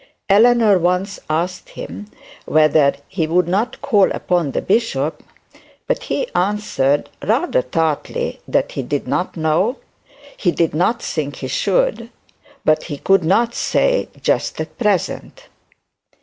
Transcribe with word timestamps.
Eleanor 0.29 0.79
once 0.79 1.19
asked 1.29 1.69
him 1.69 2.07
whether 2.47 2.95
he 3.07 3.27
would 3.27 3.47
not 3.47 3.79
call 3.83 4.11
upon 4.13 4.49
the 4.49 4.59
bishop; 4.59 5.21
but 5.85 6.01
he 6.05 6.25
answered 6.33 7.07
rather 7.21 7.61
tartly 7.61 8.39
that 8.47 8.71
he 8.71 8.81
did 8.81 9.07
not 9.07 9.37
know 9.37 9.77
he 10.35 10.49
did 10.49 10.73
not 10.73 11.03
think 11.03 11.35
he 11.35 11.47
should, 11.47 12.09
but 12.65 12.85
he 12.85 12.97
could 12.97 13.23
not 13.23 13.53
say 13.53 14.09
just 14.19 14.59
at 14.59 14.75
present. 14.79 15.49